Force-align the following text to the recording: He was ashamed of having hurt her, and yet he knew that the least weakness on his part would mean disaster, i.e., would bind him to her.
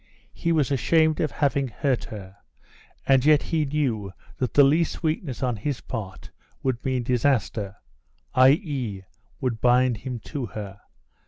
He 0.33 0.51
was 0.51 0.71
ashamed 0.71 1.19
of 1.19 1.29
having 1.29 1.67
hurt 1.67 2.05
her, 2.05 2.35
and 3.05 3.23
yet 3.23 3.43
he 3.43 3.65
knew 3.65 4.11
that 4.37 4.55
the 4.55 4.63
least 4.63 5.03
weakness 5.03 5.43
on 5.43 5.55
his 5.57 5.79
part 5.81 6.31
would 6.63 6.83
mean 6.83 7.03
disaster, 7.03 7.75
i.e., 8.33 9.03
would 9.39 9.61
bind 9.61 9.97
him 9.97 10.17
to 10.21 10.47
her. 10.47 10.79